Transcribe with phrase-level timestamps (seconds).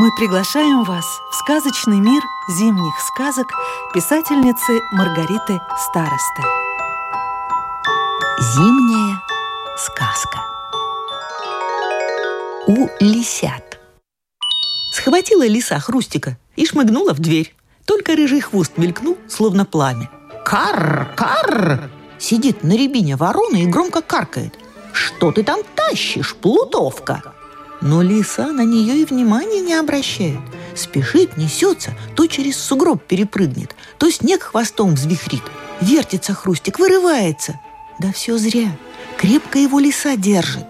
[0.00, 3.48] Мы приглашаем вас в сказочный мир зимних сказок
[3.92, 6.42] писательницы Маргариты Старосты.
[8.38, 9.20] Зимняя
[9.76, 10.38] сказка
[12.66, 13.78] У лисят
[14.94, 17.54] Схватила лиса хрустика и шмыгнула в дверь.
[17.84, 20.08] Только рыжий хвост мелькнул, словно пламя.
[20.46, 21.12] «Карр!
[21.14, 24.54] Карр!» Сидит на рябине ворона и громко каркает.
[24.94, 27.34] «Что ты там тащишь, плутовка?»
[27.80, 30.40] Но лиса на нее и внимания не обращает.
[30.74, 35.42] Спешит, несется, то через сугроб перепрыгнет, то снег хвостом взвихрит.
[35.80, 37.58] Вертится хрустик, вырывается.
[37.98, 38.76] Да все зря.
[39.16, 40.66] Крепко его лиса держит.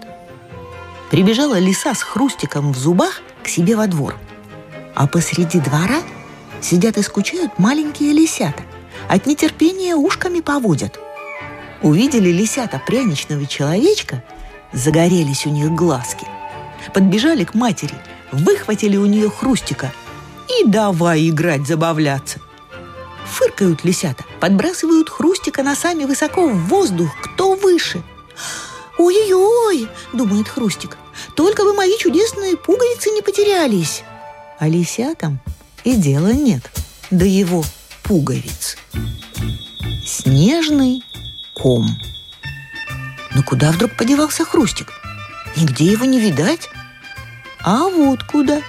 [1.09, 4.15] Прибежала лиса с хрустиком в зубах к себе во двор.
[4.95, 6.01] А посреди двора
[6.61, 8.63] сидят и скучают маленькие лисята.
[9.09, 10.97] От нетерпения ушками поводят.
[11.81, 14.23] Увидели лисята пряничного человечка,
[14.71, 16.25] загорелись у них глазки–
[16.93, 17.95] подбежали к матери,
[18.31, 19.91] выхватили у нее хрустика
[20.59, 22.39] и давай играть, забавляться.
[23.25, 28.03] Фыркают лисята, подбрасывают хрустика носами высоко в воздух, кто выше.
[28.97, 30.97] «Ой-ой-ой!»– думает Хрустик.
[31.35, 34.03] «Только бы мои чудесные пуговицы не потерялись!»
[34.59, 35.39] А лисятам
[35.83, 36.61] и дела нет
[37.09, 37.63] до его
[38.03, 38.77] пуговиц.
[40.05, 41.03] Снежный
[41.55, 41.87] ком.
[43.33, 44.91] Но куда вдруг подевался Хрустик?
[45.55, 46.69] Нигде его не видать.
[47.63, 48.61] А вот куда.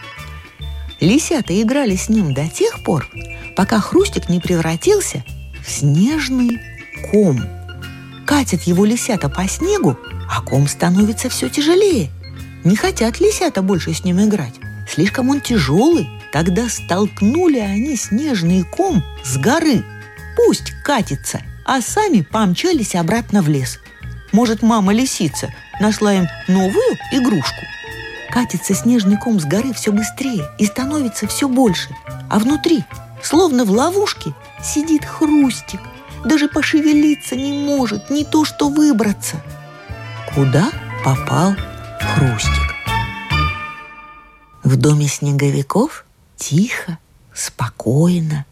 [1.01, 3.09] Лисята играли с ним до тех пор,
[3.57, 5.25] пока хрустик не превратился
[5.67, 6.61] в снежный
[7.11, 7.41] ком.
[8.25, 9.99] Катят его лисята по снегу,
[10.31, 12.11] а ком становится все тяжелее.
[12.65, 14.55] Не хотят лисята больше с ним играть.
[14.89, 16.09] Слишком он тяжелый.
[16.33, 19.83] Тогда столкнули они снежный ком с горы.
[20.37, 23.81] Пусть катится, а сами помчались обратно в лес.
[24.33, 27.61] Может, мама лисица нашла им новую игрушку–
[28.33, 31.95] Катится снежный ком с горы все быстрее и становится все больше.
[32.31, 32.83] А внутри,
[33.23, 34.33] словно в ловушке,
[34.65, 35.81] сидит хрустик.
[36.25, 39.37] Даже пошевелиться не может, не то что выбраться.
[40.35, 40.71] Куда
[41.05, 41.55] попал
[42.01, 42.75] хрустик?
[44.65, 46.07] В доме снеговиков
[46.39, 46.97] тихо,
[47.35, 48.47] спокойно.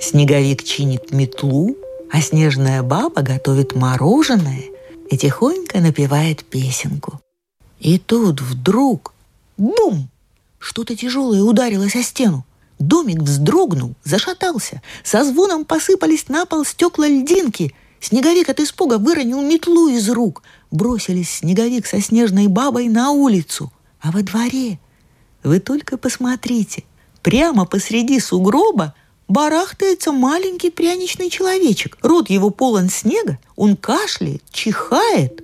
[0.00, 1.76] Снеговик чинит метлу,
[2.10, 4.62] а снежная баба готовит мороженое
[5.10, 7.20] и тихонько напевает песенку.
[7.80, 9.12] И тут вдруг
[9.58, 10.08] Бум!
[10.60, 12.46] Что-то тяжелое ударилось о стену.
[12.78, 14.82] Домик вздрогнул, зашатался.
[15.02, 17.74] Со звоном посыпались на пол стекла льдинки.
[18.00, 20.44] Снеговик от испуга выронил метлу из рук.
[20.70, 23.72] Бросились снеговик со снежной бабой на улицу.
[24.00, 24.78] А во дворе...
[25.44, 26.84] Вы только посмотрите.
[27.22, 28.94] Прямо посреди сугроба
[29.28, 31.98] барахтается маленький пряничный человечек.
[32.02, 35.42] Рот его полон снега, он кашляет, чихает.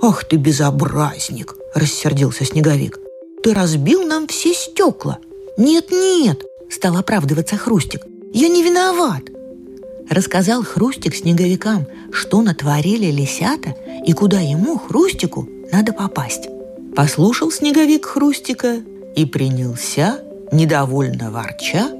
[0.00, 2.98] «Ах ты безобразник!»– рассердился снеговик
[3.44, 5.18] ты разбил нам все стекла.
[5.58, 8.00] Нет-нет, стал оправдываться Хрустик.
[8.32, 9.24] Я не виноват.
[10.08, 16.48] Рассказал Хрустик снеговикам, что натворили лисята и куда ему, Хрустику, надо попасть.
[16.96, 18.80] Послушал снеговик Хрустика
[19.14, 21.90] и принялся, недовольно ворча,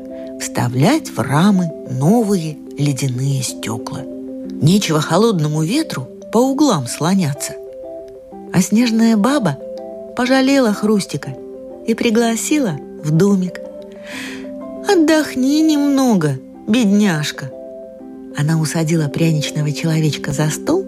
[0.44, 4.00] вставлять в рамы новые ледяные стекла.
[4.02, 7.54] Нечего холодному ветру по углам слоняться.
[8.52, 9.58] А снежная баба
[10.14, 11.34] пожалела Хрустика
[11.86, 13.58] и пригласила в домик.
[14.86, 16.38] «Отдохни немного,
[16.68, 17.50] бедняжка!»
[18.36, 20.84] Она усадила пряничного человечка за стол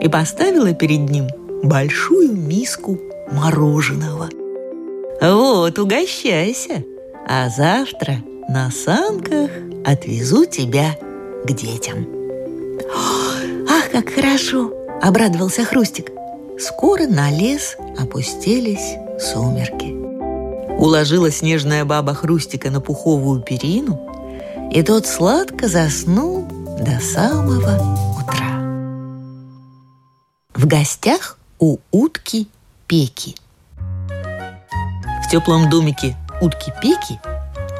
[0.00, 1.26] и поставила перед ним
[1.64, 3.00] большую миску
[3.32, 4.28] мороженого.
[5.20, 6.84] «Вот, угощайся,
[7.26, 8.18] а завтра
[8.48, 9.50] на санках
[9.84, 10.96] отвезу тебя
[11.44, 12.06] к детям».
[13.68, 14.72] «Ах, как хорошо!»–
[15.02, 16.10] обрадовался Хрустик.
[16.58, 19.92] Скоро на лес опустились сумерки.
[20.78, 24.00] Уложила снежная баба Хрустика на пуховую перину,
[24.70, 26.46] и тот сладко заснул
[26.78, 28.60] до самого утра.
[30.54, 32.48] В гостях у утки
[32.86, 33.34] Пеки.
[35.26, 37.18] В теплом домике утки Пеки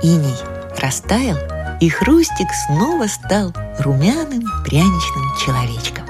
[0.02, 0.53] иней
[0.84, 1.38] растаял,
[1.80, 6.04] и Хрустик снова стал румяным пряничным человечком.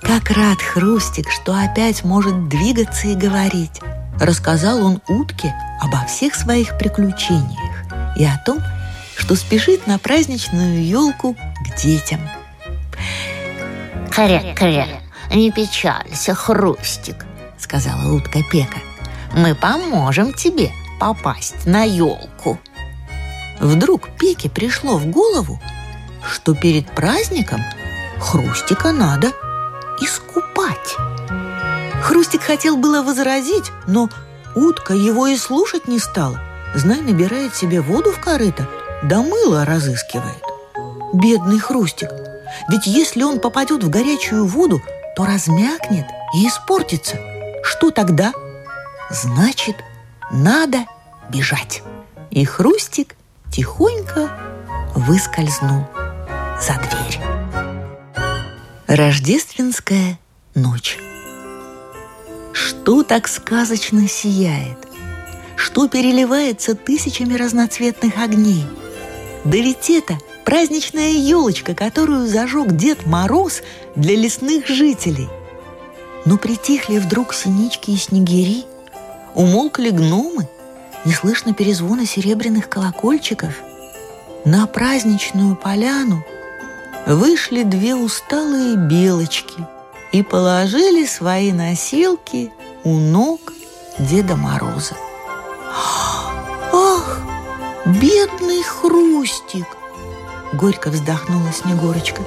[0.00, 3.80] Как рад Хрустик, что опять может двигаться и говорить.
[4.20, 8.58] Рассказал он утке обо всех своих приключениях и о том,
[9.16, 12.20] что спешит на праздничную елку к детям.
[14.10, 14.86] «Кря-кря,
[15.34, 17.26] не печалься, Хрустик»,—
[17.58, 18.78] сказала утка Пека.
[19.34, 20.70] «Мы поможем тебе
[21.00, 22.58] попасть на елку».
[23.60, 25.60] Вдруг Пеке пришло в голову,
[26.26, 27.60] что перед праздником
[28.20, 29.32] Хрустика надо–
[30.00, 30.96] искупать.
[32.02, 34.08] Хрустик хотел было возразить, но
[34.54, 36.40] утка его и слушать не стала.
[36.74, 38.68] знай, набирает себе воду в корыто,
[39.02, 40.42] да мыло разыскивает.
[41.12, 42.10] Бедный Хрустик.
[42.68, 44.80] Ведь если он попадет в горячую воду,
[45.16, 47.18] то размякнет и испортится.
[47.62, 48.32] Что тогда?
[49.10, 49.76] Значит,
[50.30, 50.78] надо
[51.30, 51.82] бежать.
[52.30, 53.14] И Хрустик
[53.54, 54.32] тихонько
[54.96, 55.86] выскользнул
[56.60, 57.20] за дверь.
[58.88, 60.18] Рождественская
[60.56, 60.98] ночь.
[62.52, 64.78] Что так сказочно сияет?
[65.54, 68.64] Что переливается тысячами разноцветных огней?
[69.44, 73.62] Да ведь это праздничная елочка, которую зажег Дед Мороз
[73.94, 75.28] для лесных жителей.
[76.24, 78.64] Но притихли вдруг синички и снегири,
[79.36, 80.48] умолкли гномы,
[81.04, 83.54] не слышно перезвона серебряных колокольчиков.
[84.44, 86.24] На праздничную поляну
[87.06, 89.66] вышли две усталые белочки
[90.12, 92.52] и положили свои носилки
[92.84, 93.40] у ног
[93.98, 94.94] Деда Мороза.
[96.72, 97.20] «Ах,
[97.86, 99.66] бедный Хрустик!»
[100.52, 102.22] Горько вздохнула Снегурочка.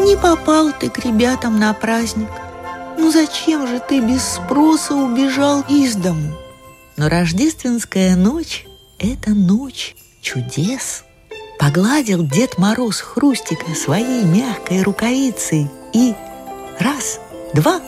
[0.00, 2.30] «Не попал ты к ребятам на праздник.
[2.96, 6.32] Ну зачем же ты без спроса убежал из дому?»
[6.98, 8.66] Но рождественская ночь—
[8.98, 11.04] это ночь чудес.
[11.60, 16.12] Погладил Дед Мороз Хрустика своей мягкой рукавицей и
[16.80, 17.20] раз,
[17.54, 17.80] два,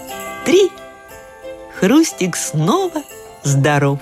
[0.46, 0.70] три.
[1.80, 3.02] Хрустик снова
[3.42, 3.98] здоров.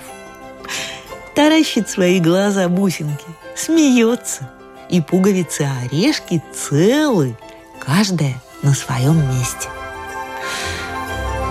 [1.33, 3.25] Таращит свои глаза бусинки,
[3.55, 4.51] смеется,
[4.91, 7.35] и пуговицы орешки целы,
[7.83, 9.69] каждая на своем месте.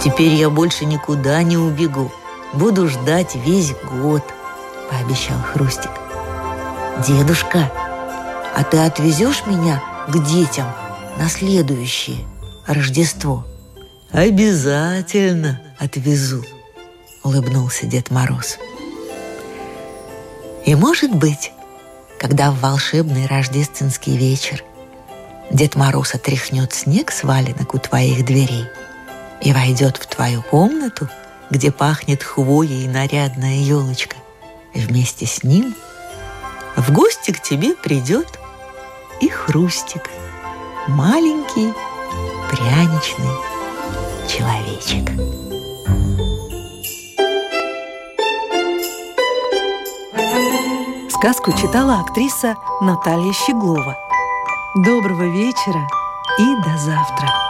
[0.00, 2.12] Теперь я больше никуда не убегу,
[2.54, 4.22] Буду ждать весь год,
[4.90, 5.90] пообещал Хрустик.
[7.06, 7.70] Дедушка,
[8.56, 10.66] а ты отвезешь меня к детям
[11.18, 12.18] на следующее
[12.66, 13.46] Рождество?
[14.10, 16.42] Обязательно отвезу,
[17.22, 18.58] улыбнулся Дед Мороз.
[20.64, 21.52] И может быть,
[22.18, 24.64] когда в волшебный рождественский вечер
[25.50, 28.64] Дед Мороз отряхнет снег с валенок у твоих дверей
[29.42, 31.10] и войдет в твою комнату–
[31.50, 34.16] где пахнет хвоей нарядная елочка.
[34.74, 35.74] Вместе с ним
[36.76, 38.38] в гости к тебе придет
[39.20, 40.10] и хрустик,
[40.86, 41.72] маленький
[42.50, 43.34] пряничный
[44.28, 45.08] человечек.
[51.10, 53.98] Сказку читала актриса Наталья Щеглова.
[54.76, 55.88] Доброго вечера
[56.38, 57.47] и до завтра!